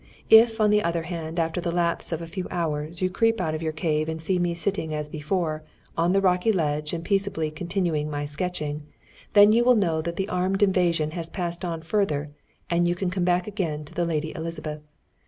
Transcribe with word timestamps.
If, 0.31 0.59
on 0.59 0.71
the 0.71 0.81
other 0.81 1.03
hand, 1.03 1.37
after 1.39 1.61
the 1.61 1.71
lapse 1.71 2.11
of 2.11 2.23
a 2.23 2.25
few 2.25 2.47
hours, 2.49 3.03
you 3.03 3.11
creep 3.11 3.39
out 3.39 3.53
of 3.53 3.61
your 3.61 3.71
cave 3.71 4.09
and 4.09 4.19
see 4.19 4.39
me 4.39 4.55
sitting 4.55 4.95
as 4.95 5.07
before, 5.09 5.61
on 5.95 6.11
the 6.11 6.21
rocky 6.21 6.51
ledge, 6.51 6.91
and 6.91 7.05
peaceably 7.05 7.51
continuing 7.51 8.09
my 8.09 8.25
sketching, 8.25 8.81
then 9.33 9.51
you 9.51 9.63
will 9.63 9.75
know 9.75 10.01
that 10.01 10.15
the 10.15 10.27
armed 10.27 10.63
invasion 10.63 11.11
has 11.11 11.29
passed 11.29 11.63
on 11.63 11.83
further, 11.83 12.31
and 12.67 12.87
you 12.87 12.95
can 12.95 13.11
come 13.11 13.25
back 13.25 13.45
again 13.45 13.85
to 13.85 13.93
the 13.93 14.05
Lady 14.05 14.33
Elizabeth. 14.35 14.81